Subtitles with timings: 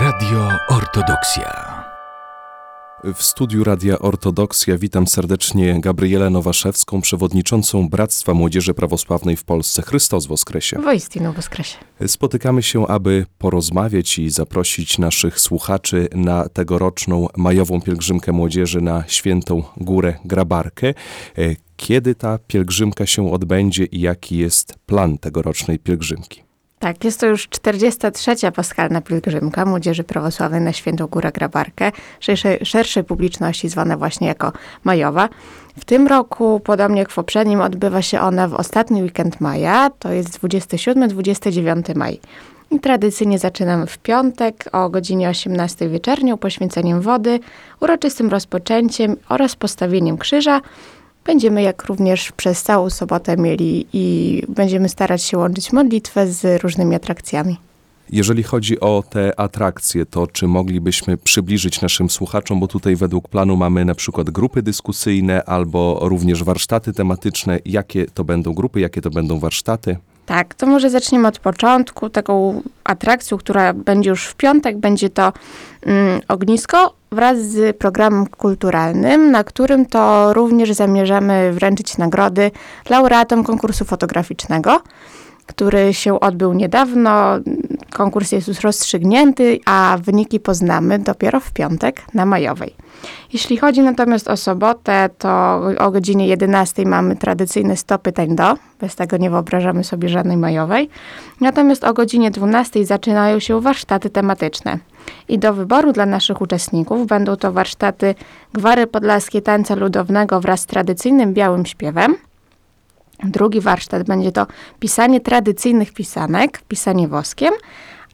[0.00, 1.84] Radio Ortodoksja.
[3.04, 9.82] W studiu Radia Ortodoksja witam serdecznie Gabrielę Nowaszewską, przewodniczącą Bractwa Młodzieży Prawosławnej w Polsce.
[9.82, 10.78] Chrystus Woskresie.
[10.78, 11.76] Woistinu Woskresie.
[12.06, 19.62] Spotykamy się, aby porozmawiać i zaprosić naszych słuchaczy na tegoroczną majową pielgrzymkę młodzieży na Świętą
[19.76, 20.94] Górę Grabarkę.
[21.76, 26.47] Kiedy ta pielgrzymka się odbędzie i jaki jest plan tegorocznej pielgrzymki?
[26.78, 28.52] Tak, jest to już 43.
[28.56, 34.52] paschalna pielgrzymka Młodzieży Prawosławnej na Świętą Górę Grabarkę, szerszej, szerszej publiczności zwana właśnie jako
[34.84, 35.28] majowa.
[35.78, 40.12] W tym roku, podobnie jak w poprzednim, odbywa się ona w ostatni weekend maja, to
[40.12, 42.20] jest 27-29 maj.
[42.70, 47.40] I tradycyjnie zaczynamy w piątek o godzinie 18 wieczernią poświęceniem wody,
[47.80, 50.60] uroczystym rozpoczęciem oraz postawieniem krzyża,
[51.28, 56.94] Będziemy jak również przez całą sobotę mieli i będziemy starać się łączyć modlitwę z różnymi
[56.94, 57.56] atrakcjami.
[58.10, 63.56] Jeżeli chodzi o te atrakcje, to czy moglibyśmy przybliżyć naszym słuchaczom, bo tutaj według planu
[63.56, 67.58] mamy na przykład grupy dyskusyjne albo również warsztaty tematyczne.
[67.64, 69.96] Jakie to będą grupy, jakie to będą warsztaty?
[70.28, 72.10] Tak, to może zaczniemy od początku.
[72.10, 75.32] Taką atrakcją, która będzie już w piątek, będzie to
[75.82, 82.50] mm, ognisko wraz z programem kulturalnym, na którym to również zamierzamy wręczyć nagrody
[82.88, 84.80] laureatom konkursu fotograficznego,
[85.48, 87.38] który się odbył niedawno.
[87.92, 92.74] Konkurs jest już rozstrzygnięty, a wyniki poznamy dopiero w piątek na majowej.
[93.32, 98.56] Jeśli chodzi natomiast o sobotę, to o godzinie 11 mamy tradycyjne 100 pytań do.
[98.80, 100.88] Bez tego nie wyobrażamy sobie żadnej majowej.
[101.40, 104.78] Natomiast o godzinie 12 zaczynają się warsztaty tematyczne.
[105.28, 108.14] I do wyboru dla naszych uczestników będą to warsztaty
[108.52, 112.27] Gwary Podlaskie Tańca Ludownego wraz z tradycyjnym białym śpiewem.
[113.24, 114.46] Drugi warsztat będzie to
[114.80, 117.54] pisanie tradycyjnych pisanek, pisanie woskiem,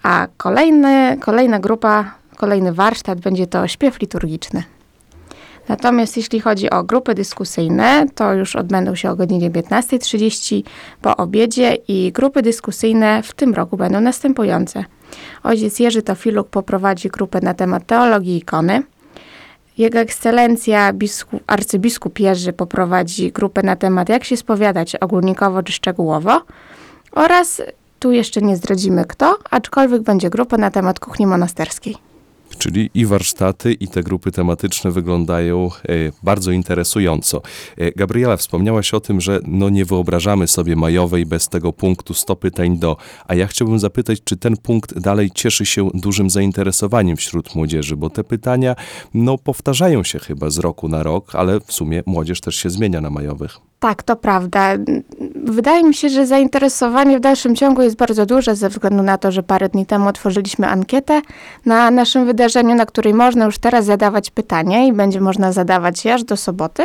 [0.02, 4.62] a kolejny, kolejna grupa, kolejny warsztat będzie to śpiew liturgiczny.
[5.69, 10.62] Natomiast jeśli chodzi o grupy dyskusyjne, to już odbędą się o godzinie 15.30
[11.02, 14.84] po obiedzie i grupy dyskusyjne w tym roku będą następujące.
[15.42, 18.83] Ojciec Jerzy Tofiluk poprowadzi grupę na temat teologii ikony.
[19.79, 26.42] Jego ekscelencja biskup, arcybiskup Jerzy poprowadzi grupę na temat jak się spowiadać ogólnikowo czy szczegółowo
[27.12, 27.62] oraz
[27.98, 31.96] tu jeszcze nie zdradzimy kto, aczkolwiek będzie grupa na temat kuchni monasterskiej.
[32.64, 37.42] Czyli i warsztaty, i te grupy tematyczne wyglądają e, bardzo interesująco.
[37.77, 42.36] E, Gabriela, wspomniałaś o tym, że no nie wyobrażamy sobie majowej bez tego punktu 100
[42.36, 42.97] pytań do.
[43.27, 48.11] A ja chciałbym zapytać, czy ten punkt dalej cieszy się dużym zainteresowaniem wśród młodzieży, bo
[48.11, 48.77] te pytania
[49.14, 53.01] no powtarzają się chyba z roku na rok, ale w sumie młodzież też się zmienia
[53.01, 53.58] na majowych.
[53.84, 54.70] Tak, to prawda.
[55.34, 59.33] Wydaje mi się, że zainteresowanie w dalszym ciągu jest bardzo duże ze względu na to,
[59.33, 61.22] że parę dni temu otworzyliśmy ankietę
[61.67, 66.14] na naszym wydarzeniu, na której można już teraz zadawać pytania i będzie można zadawać je
[66.14, 66.83] aż do soboty.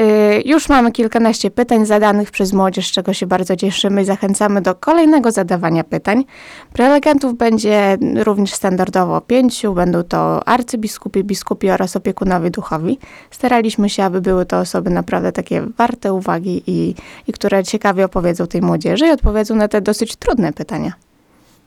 [0.00, 4.62] Y, już mamy kilkanaście pytań zadanych przez młodzież, z czego się bardzo cieszymy i zachęcamy
[4.62, 6.24] do kolejnego zadawania pytań.
[6.72, 12.98] Prelegentów będzie również standardowo pięciu, będą to arcybiskupi, biskupi oraz opiekunowie duchowi.
[13.30, 16.94] Staraliśmy się, aby były to osoby naprawdę takie warte uwagi i,
[17.26, 21.05] i które ciekawie opowiedzą tej młodzieży i odpowiedzą na te dosyć trudne pytania.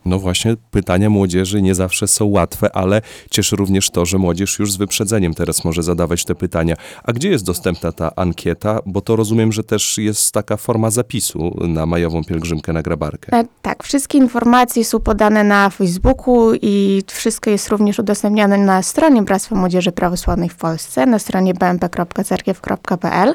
[0.04, 4.72] No właśnie, pytania młodzieży nie zawsze są łatwe, ale cieszy również to, że młodzież już
[4.72, 6.74] z wyprzedzeniem teraz może zadawać te pytania.
[7.04, 8.80] A gdzie jest dostępna ta ankieta?
[8.86, 13.36] Bo to rozumiem, że też jest taka forma zapisu na majową pielgrzymkę na Grabarkę.
[13.38, 19.22] E, tak, wszystkie informacje są podane na Facebooku i wszystko jest również udostępniane na stronie
[19.22, 23.34] Bractwa Młodzieży Prawosławnej w Polsce, na stronie bmp.cerkiew.pl.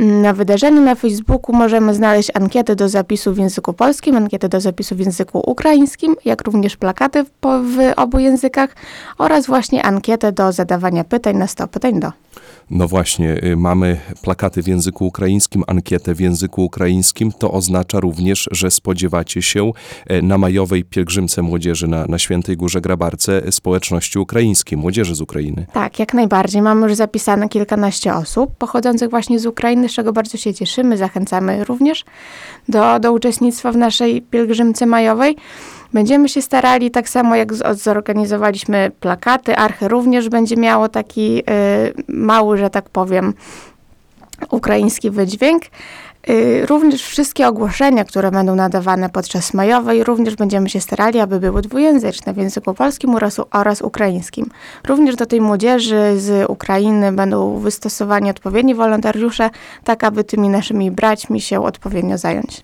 [0.00, 4.96] Na wydarzeniu na Facebooku możemy znaleźć ankietę do zapisu w języku polskim, ankietę do zapisu
[4.96, 5.87] w języku ukraińskim,
[6.24, 8.76] jak również plakaty w, w obu językach
[9.18, 12.12] oraz właśnie ankietę do zadawania pytań na 100 pytań do.
[12.70, 17.32] No właśnie, y, mamy plakaty w języku ukraińskim, ankietę w języku ukraińskim.
[17.32, 19.72] To oznacza również, że spodziewacie się
[20.06, 25.66] e, na majowej pielgrzymce młodzieży na, na Świętej Górze Grabarce społeczności ukraińskiej, młodzieży z Ukrainy.
[25.72, 26.62] Tak, jak najbardziej.
[26.62, 30.96] Mamy już zapisane kilkanaście osób pochodzących właśnie z Ukrainy, z czego bardzo się cieszymy.
[30.96, 32.04] Zachęcamy również
[32.68, 35.36] do, do uczestnictwa w naszej pielgrzymce majowej.
[35.92, 41.42] Będziemy się starali, tak samo jak zorganizowaliśmy plakaty, Arche również będzie miało taki y,
[42.08, 43.34] mały, że tak powiem,
[44.50, 45.62] ukraiński wydźwięk.
[46.30, 51.62] Y, również wszystkie ogłoszenia, które będą nadawane podczas majowej, również będziemy się starali, aby były
[51.62, 54.50] dwujęzyczne w języku polskim oraz, oraz ukraińskim.
[54.88, 59.50] Również do tej młodzieży z Ukrainy będą wystosowani odpowiedni wolontariusze,
[59.84, 62.62] tak aby tymi naszymi braćmi się odpowiednio zająć.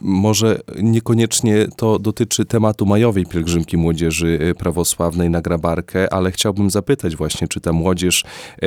[0.00, 7.16] Może niekoniecznie to dotyczy tematu majowej pielgrzymki młodzieży e, prawosławnej na Grabarkę, ale chciałbym zapytać
[7.16, 8.24] właśnie, czy ta młodzież
[8.62, 8.66] e,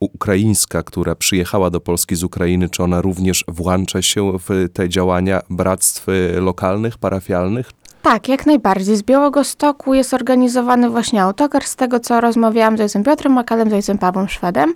[0.00, 5.40] ukraińska, która przyjechała do Polski z Ukrainy, czy ona również włącza się w te działania
[5.50, 7.70] bractw e, lokalnych, parafialnych?
[8.02, 8.96] Tak, jak najbardziej.
[8.96, 11.64] Z Białego Stoku jest organizowany właśnie autokar.
[11.64, 14.74] Z tego, co rozmawiałam z ojcem Piotrem Makalem, z ojcem Pawłem Szwedem.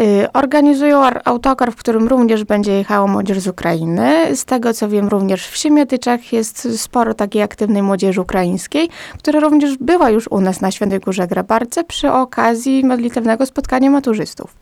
[0.00, 4.36] Y, Organizują ar- autokar, w którym również będzie jechała młodzież z Ukrainy.
[4.36, 9.76] Z tego, co wiem, również w Siemiatyczach jest sporo takiej aktywnej młodzieży ukraińskiej, która również
[9.78, 14.54] była już u nas na Świętej Górze Grabarce przy okazji modlitewnego spotkania maturzystów.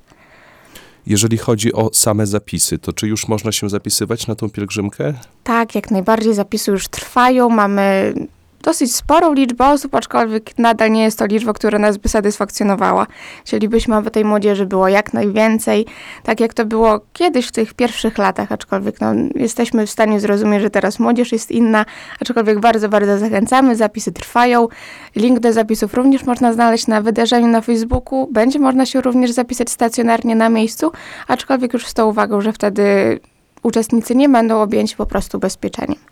[1.07, 5.15] Jeżeli chodzi o same zapisy, to czy już można się zapisywać na tą pielgrzymkę?
[5.45, 7.49] Tak, jak najbardziej zapisy już trwają.
[7.49, 8.15] Mamy
[8.63, 13.07] dosyć sporą liczbę osób, aczkolwiek nadal nie jest to liczba, która nas by satysfakcjonowała.
[13.45, 15.87] Chcielibyśmy, aby tej młodzieży było jak najwięcej,
[16.23, 20.63] tak jak to było kiedyś w tych pierwszych latach, aczkolwiek no, jesteśmy w stanie zrozumieć,
[20.63, 21.85] że teraz młodzież jest inna,
[22.21, 23.77] aczkolwiek bardzo, bardzo zachęcamy.
[23.77, 24.69] Zapisy trwają.
[25.17, 28.29] Link do zapisów również można znaleźć na wydarzeniu na Facebooku.
[28.33, 30.93] Będzie można się również zapisać stacjonarnie na miejscu,
[31.29, 33.19] aczkolwiek już z tą uwagą, że wtedy
[33.63, 36.10] uczestnicy nie będą objęci po prostu bezpieczeniem.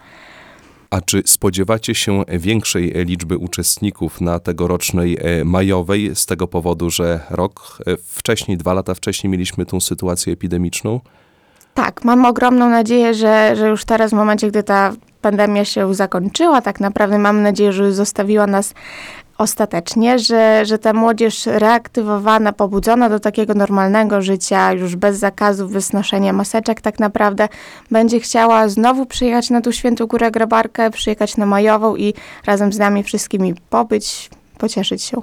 [0.90, 7.20] A czy spodziewacie się większej liczby uczestników na tegorocznej e, majowej z tego powodu, że
[7.30, 11.00] rok e, wcześniej, dwa lata wcześniej mieliśmy tą sytuację epidemiczną?
[11.74, 14.92] Tak, mam ogromną nadzieję, że, że już teraz, w momencie, gdy ta
[15.22, 18.74] pandemia się zakończyła, tak naprawdę mam nadzieję, że zostawiła nas
[19.38, 25.92] ostatecznie, że, że ta młodzież reaktywowana, pobudzona do takiego normalnego życia, już bez zakazów, bez
[25.92, 27.48] noszenia maseczek, tak naprawdę
[27.90, 32.14] będzie chciała znowu przyjechać na tą Świętą Górę Grabarkę, przyjechać na Majową i
[32.46, 35.22] razem z nami wszystkimi pobyć, pocieszyć się.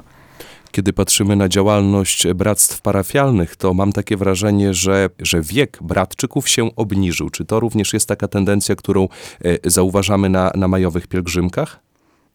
[0.71, 6.75] Kiedy patrzymy na działalność bractw parafialnych, to mam takie wrażenie, że, że wiek bratczyków się
[6.75, 7.29] obniżył.
[7.29, 9.07] Czy to również jest taka tendencja, którą
[9.45, 11.84] e, zauważamy na, na majowych pielgrzymkach?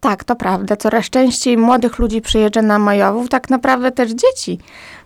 [0.00, 0.76] Tak, to prawda.
[0.76, 4.58] Coraz częściej młodych ludzi przyjeżdża na majową, tak naprawdę też dzieci.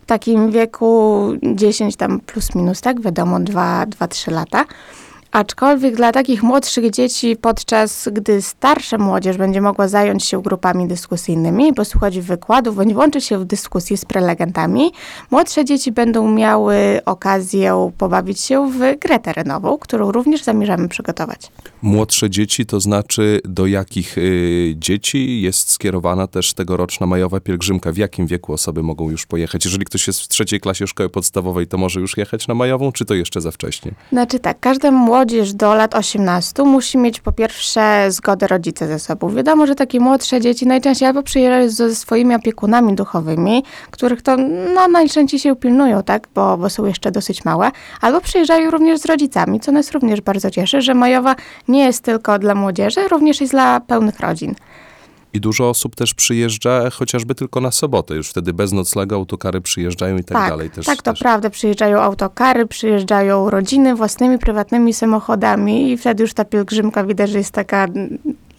[0.02, 4.64] W takim wieku 10 tam plus minus, tak wiadomo, 2-3 lata.
[5.35, 11.75] Aczkolwiek dla takich młodszych dzieci, podczas gdy starsza młodzież będzie mogła zająć się grupami dyskusyjnymi,
[11.75, 14.93] posłuchać wykładów, bądź włączyć się w dyskusję z prelegentami,
[15.31, 21.53] młodsze dzieci będą miały okazję pobawić się w grę terenową, którą również zamierzamy przygotować.
[21.83, 27.93] Młodsze dzieci, to znaczy do jakich y, dzieci jest skierowana też tegoroczna majowa pielgrzymka?
[27.93, 29.65] W jakim wieku osoby mogą już pojechać?
[29.65, 33.05] Jeżeli ktoś jest w trzeciej klasie szkoły podstawowej, to może już jechać na majową, czy
[33.05, 33.93] to jeszcze za wcześnie?
[34.13, 34.91] Znaczy tak, każda
[35.25, 39.31] młodzież do lat 18 musi mieć po pierwsze zgodę rodzica ze sobą.
[39.31, 44.37] Wiadomo, że takie młodsze dzieci najczęściej albo przyjeżdżają ze swoimi opiekunami duchowymi, których to
[44.75, 49.05] no, najczęściej się pilnują, tak, bo, bo są jeszcze dosyć małe, albo przyjeżdżają również z
[49.05, 51.37] rodzicami, co nas również bardzo cieszy, że majowa
[51.69, 54.55] nie jest tylko dla młodzieży, również jest dla pełnych rodzin.
[55.35, 58.15] I dużo osób też przyjeżdża chociażby tylko na sobotę.
[58.15, 60.71] Już wtedy bez noclegu autokary przyjeżdżają i tak, dalej.
[60.71, 61.21] Też, tak, to też.
[61.21, 61.51] prawda.
[61.51, 67.51] Przyjeżdżają autokary, przyjeżdżają rodziny własnymi, prywatnymi samochodami i wtedy już ta pielgrzymka widać, że jest
[67.51, 67.87] taka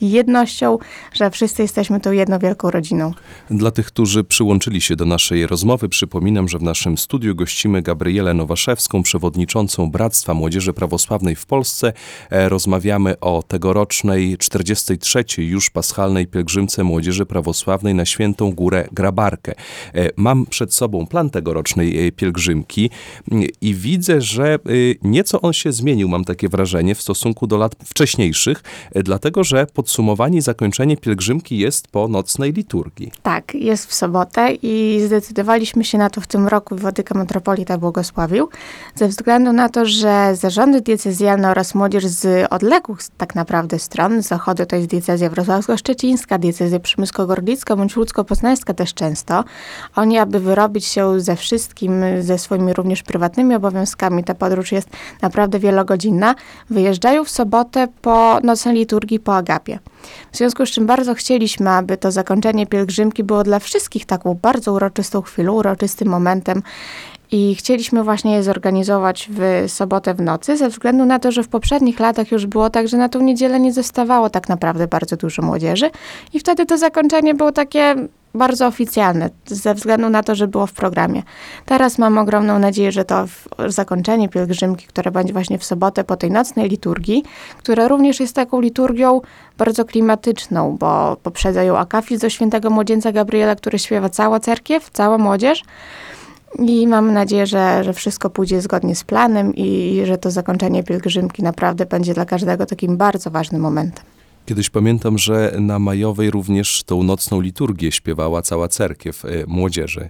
[0.02, 0.78] jednością,
[1.14, 3.14] że wszyscy jesteśmy tą jedną wielką rodziną.
[3.50, 8.34] Dla tych, którzy przyłączyli się do naszej rozmowy, przypominam, że w naszym studiu gościmy Gabrielę
[8.34, 11.94] Nowaszewską, przewodniczącą Bractwa Młodzieży Prawosławnej w Polsce.
[12.30, 15.24] E, Rozmawiamy o tegorocznej 43.
[15.38, 19.54] już paschalnej pielgrzymce Młodzieży Prawosławnej na Świętą Górę Grabarkę.
[19.94, 22.90] E, Mam przed sobą plan tegorocznej e, pielgrzymki
[23.62, 24.60] i widzę, że
[25.02, 28.64] nieco on się zmienił, mam takie wrażenie, w stosunku do lat wcześniejszych,
[28.96, 33.12] dlatego że podsumowanie i zakończenie pielgrzymki jest po nocnej liturgii.
[33.24, 36.76] Tak, jest w sobotę i zdecydowaliśmy się na to w tym roku.
[36.76, 38.50] Wodyka Metropolita błogosławił,
[38.96, 44.28] ze względu na to, że zarządy diecezjalne oraz młodzież z odległych tak naprawdę stron, z
[44.28, 49.44] zachodu to jest diecezja wrocławsko-szczecińska, diecezja przemysko-gorlicka bądź łódzko-poznańska też często,
[49.96, 54.90] oni aby wyrobić się ze wszystkim, ze swoimi również prywatnymi obowiązkami, ta podróż jest
[55.22, 56.36] naprawdę wielogodzinna,
[56.70, 59.75] wyjeżdżają w sobotę po nocnej liturgii po Agapie.
[60.32, 64.74] W związku z czym bardzo chcieliśmy, aby to zakończenie pielgrzymki było dla wszystkich taką bardzo
[64.74, 66.64] uroczystą chwilą, uroczystym momentem.
[67.32, 71.48] I chcieliśmy właśnie je zorganizować w sobotę w nocy, ze względu na to, że w
[71.48, 75.42] poprzednich latach już było tak, że na tą niedzielę nie zostawało tak naprawdę bardzo dużo
[75.42, 75.90] młodzieży.
[76.34, 77.96] I wtedy to zakończenie było takie
[78.36, 81.24] bardzo oficjalne, ze względu na to, że było w programie.
[81.66, 83.26] Teraz mam ogromną nadzieję, że to
[83.68, 87.24] zakończenie pielgrzymki, które będzie właśnie w sobotę po tej nocnej liturgii,
[87.58, 89.22] która również jest taką liturgią
[89.58, 95.18] bardzo klimatyczną, bo poprzedza ją akafizm do świętego młodzieńca Gabriela, który śpiewa cała cerkiew, cała
[95.18, 95.64] młodzież.
[96.60, 101.44] I mamy nadzieję, że, że wszystko pójdzie zgodnie z planem i że to zakończenie pielgrzymki
[101.44, 104.15] naprawdę będzie dla każdego takim bardzo ważnym momentem.
[104.46, 110.10] Kiedyś pamiętam, że na Majowej również tą nocną liturgię śpiewała cała cerkiew e, młodzieży.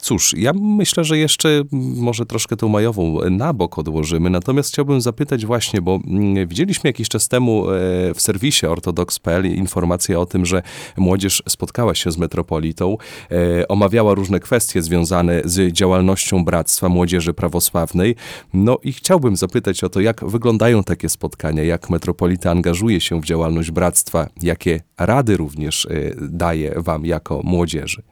[0.00, 1.62] Cóż, ja myślę, że jeszcze
[1.96, 7.08] może troszkę tą majową na bok odłożymy, natomiast chciałbym zapytać właśnie, bo mm, widzieliśmy jakiś
[7.08, 7.74] czas temu e,
[8.14, 10.62] w serwisie ortodox.pl informację o tym, że
[10.96, 12.96] młodzież spotkała się z metropolitą,
[13.30, 18.16] e, omawiała różne kwestie związane z działalnością Bractwa Młodzieży Prawosławnej.
[18.54, 23.24] No i chciałbym zapytać o to, jak wyglądają takie spotkania, jak metropolita angażuje się w
[23.24, 25.90] działalność Bractwa, jakie rady również e,
[26.20, 28.02] daje wam jako młodzieży.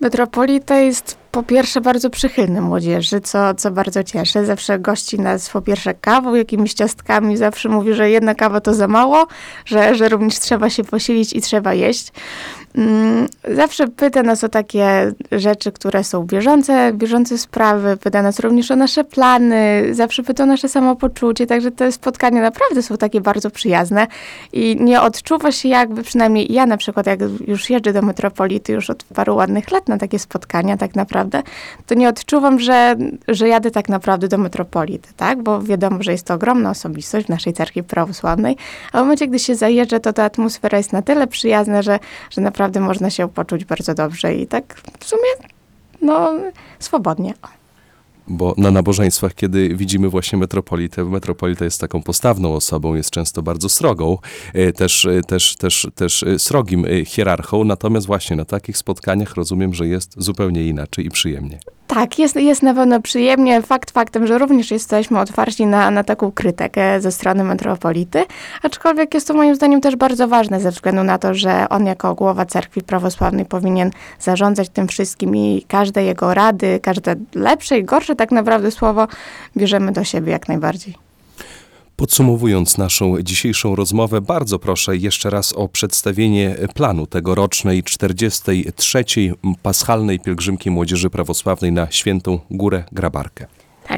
[0.00, 4.44] Metropolita jest po pierwsze bardzo przychylny młodzieży, co, co bardzo cieszy.
[4.44, 7.36] Zawsze gości nas po pierwsze kawą, jakimiś ciastkami.
[7.36, 9.26] Zawsze mówi, że jedna kawa to za mało,
[9.64, 12.12] że, że również trzeba się posilić i trzeba jeść.
[12.74, 17.96] Mm, Zawsze pyta nas o takie rzeczy, które są bieżące, bieżące sprawy.
[17.96, 19.88] Pyta nas również o nasze plany.
[19.94, 21.46] Zawsze pyta o nasze samopoczucie.
[21.46, 24.06] Także te spotkania naprawdę są takie bardzo przyjazne
[24.52, 28.90] i nie odczuwa się jakby, przynajmniej ja na przykład, jak już jeżdżę do metropolity już
[28.90, 31.42] od paru ładnych lat na takie spotkania tak naprawdę,
[31.86, 32.96] to nie odczuwam, że,
[33.28, 35.42] że jadę tak naprawdę do metropolity, tak?
[35.42, 38.56] Bo wiadomo, że jest to ogromna osobistość w naszej cerkwi prawosławnej,
[38.92, 41.98] a w momencie, gdy się zajeżdża, to ta atmosfera jest na tyle przyjazna, że,
[42.30, 45.50] że naprawdę można się poczuć bardzo dobrze i tak w sumie,
[46.02, 46.32] no,
[46.78, 47.34] swobodnie.
[48.28, 53.68] Bo na nabożeństwach, kiedy widzimy właśnie metropolitę, metropolita jest taką postawną osobą, jest często bardzo
[53.68, 54.18] srogą,
[54.54, 59.34] e, też, e, też, też, też e, srogim e, hierarchą, natomiast właśnie na takich spotkaniach
[59.34, 61.58] rozumiem, że jest zupełnie inaczej i przyjemnie.
[61.94, 63.62] Tak, jest, jest na pewno przyjemnie.
[63.62, 68.24] Fakt faktem, że również jesteśmy otwarci na, na taką krytykę ze strony metropolity,
[68.62, 72.14] aczkolwiek jest to moim zdaniem też bardzo ważne ze względu na to, że on jako
[72.14, 78.09] głowa cerkwi prawosławnej powinien zarządzać tym wszystkim i każde jego rady, każde lepsze i gorsze
[78.16, 79.08] tak naprawdę słowo
[79.56, 80.94] bierzemy do siebie jak najbardziej.
[81.96, 89.04] Podsumowując naszą dzisiejszą rozmowę, bardzo proszę jeszcze raz o przedstawienie planu tegorocznej 43.
[89.62, 93.46] paschalnej pielgrzymki Młodzieży Prawosławnej na Świętą Górę Grabarkę.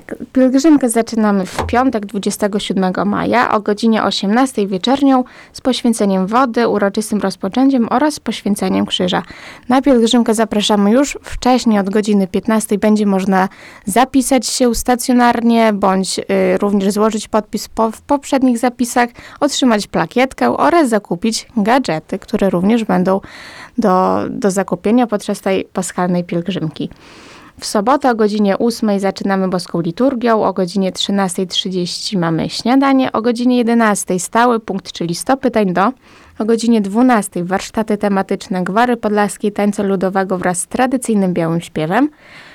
[0.06, 7.20] Tak, pielgrzymkę zaczynamy w piątek 27 maja o godzinie 18 wieczernią z poświęceniem wody, uroczystym
[7.20, 9.22] rozpoczęciem oraz poświęceniem krzyża.
[9.68, 13.48] Na pielgrzymkę zapraszamy już wcześniej, od godziny 15 będzie można
[13.84, 16.22] zapisać się stacjonarnie bądź y,
[16.58, 19.08] również złożyć podpis po, w poprzednich zapisach,
[19.40, 23.20] otrzymać plakietkę oraz zakupić gadżety, które również będą
[23.78, 26.90] do, do zakupienia podczas tej paschalnej pielgrzymki.
[27.62, 33.56] W sobotę o godzinie 8 zaczynamy boską liturgią, o godzinie 13.30 mamy śniadanie, o godzinie
[33.56, 35.92] 11 stały punkt, czyli 100 pytań do,
[36.38, 42.10] o godzinie 12 warsztaty tematyczne Gwary Podlaskiej Tańca Ludowego wraz z tradycyjnym białym śpiewem.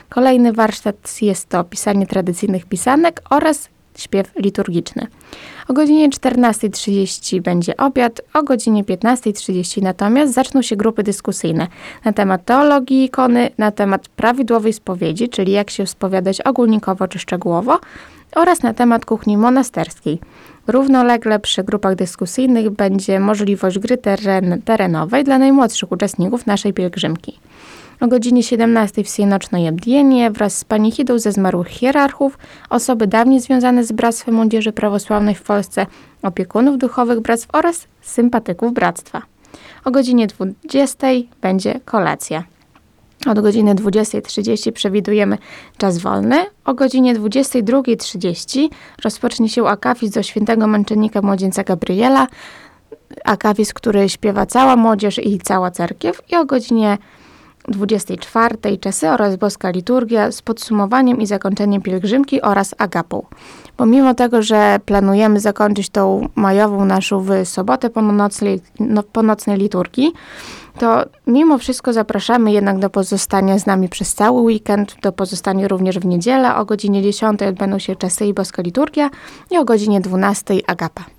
[0.10, 5.08] Kolejny warsztat jest to pisanie tradycyjnych pisanek oraz śpiew liturgiczny.
[5.68, 11.68] O godzinie 14.30 będzie obiad, o godzinie 15.30 natomiast zaczną się grupy dyskusyjne
[12.06, 17.80] na temat teologii ikony, na temat prawidłowej spowiedzi, czyli jak się spowiadać ogólnikowo czy szczegółowo,
[18.36, 20.20] oraz na temat kuchni monasterskiej.
[20.68, 27.40] Równolegle przy grupach dyskusyjnych będzie możliwość gry teren, terenowej dla najmłodszych uczestników naszej pielgrzymki.
[28.02, 32.38] O godzinie 17 wsienoczne jebdienie wraz z panichidą ze zmarłych hierarchów,
[32.70, 35.86] osoby dawniej związane z Bractwem Młodzieży Prawosławnej w Polsce,
[36.24, 39.22] opiekunów duchowych bractw oraz sympatyków bractwa.
[39.86, 41.08] O godzinie 20
[41.42, 42.44] będzie kolacja.
[43.28, 45.38] Od godziny 20.30 przewidujemy
[45.78, 46.46] czas wolny.
[46.66, 48.70] O godzinie 22.30
[49.04, 52.28] rozpocznie się akafizm do świętego męczennika młodzieńca Gabriela.
[53.26, 56.22] Akafizm, który śpiewa cała młodzież i cała cerkiew.
[56.32, 56.98] I o godzinie
[57.68, 63.26] 24 czasy oraz boska liturgia z podsumowaniem i zakończeniem pielgrzymki oraz agapą.
[63.78, 69.58] Pomimo tego, że planujemy zakończyć tą majową naszą w sobotę po nocnej, no, po nocnej
[69.58, 70.14] liturgii,
[70.80, 76.00] to mimo wszystko zapraszamy jednak do pozostania z nami przez cały weekend, do pozostania również
[76.00, 76.56] w niedzielę.
[76.56, 79.10] O godzinie 10 odbędą się czasy i boska liturgia
[79.52, 81.17] i o godzinie 12 agapa.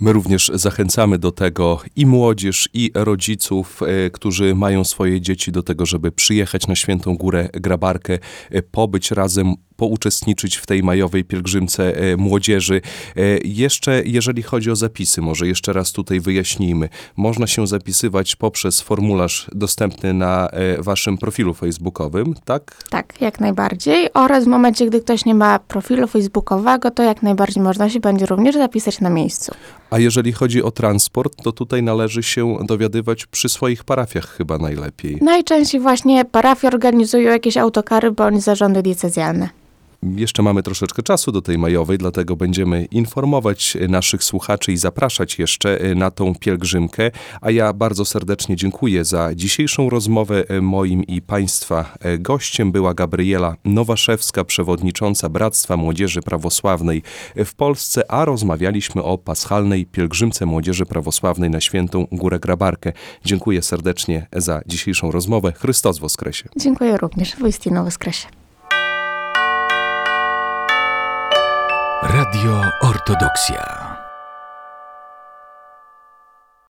[0.00, 5.62] My również zachęcamy do tego i młodzież, i rodziców, e, którzy mają swoje dzieci do
[5.62, 8.18] tego, żeby przyjechać na Świętą Górę Grabarkę,
[8.50, 12.80] e, pobyć razem, pouczestniczyć w tej majowej pielgrzymce e, młodzieży.
[13.16, 16.88] E, Jeszcze, jeżeli chodzi o zapisy, może jeszcze raz tutaj wyjaśnijmy.
[17.16, 22.84] Można się zapisywać poprzez formularz dostępny na e, waszym profilu facebookowym, tak?
[22.90, 24.08] Tak, jak najbardziej.
[24.14, 28.26] Oraz w momencie, gdy ktoś nie ma profilu facebookowego, to jak najbardziej można się będzie
[28.26, 29.52] również zapisać na miejscu.
[29.90, 35.18] A jeżeli chodzi o transport, to tutaj należy się dowiadywać przy swoich parafiach chyba najlepiej.
[35.22, 39.48] Najczęściej właśnie parafie organizują jakieś autokary bądź zarządy diecezjalne.
[40.02, 45.78] Jeszcze mamy troszeczkę czasu do tej majowej, dlatego będziemy informować naszych słuchaczy i zapraszać jeszcze
[45.94, 47.10] na tą pielgrzymkę.
[47.40, 50.44] A ja bardzo serdecznie dziękuję za dzisiejszą rozmowę.
[50.62, 57.02] Moim i Państwa gościem była Gabriela Nowaszewska, przewodnicząca Bractwa Młodzieży Prawosławnej
[57.44, 62.92] w Polsce, a rozmawialiśmy o paschalnej pielgrzymce Młodzieży Prawosławnej na Świętą Górę Grabarkę.
[63.24, 65.52] Dziękuję serdecznie za dzisiejszą rozmowę.
[65.52, 66.48] Chrystus Woskresie.
[66.56, 67.36] Dziękuję również.
[67.36, 68.37] Wojstino Woskresie.
[72.02, 73.87] Radio Ortodoksja.